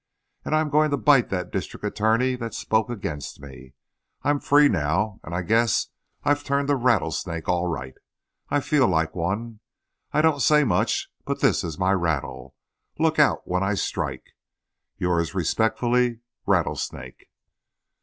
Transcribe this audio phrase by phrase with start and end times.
[0.43, 3.75] And I'm going to bite that district attorney that spoke against me.
[4.23, 5.89] I'm free now, and I guess
[6.23, 7.93] I've turned to rattlesnake all right.
[8.49, 9.59] I feel like one.
[10.11, 12.55] I don't say much, but this is my rattle.
[12.97, 14.35] Look out when I strike.
[14.97, 17.27] Yours respectfully, RATTLESNAKE.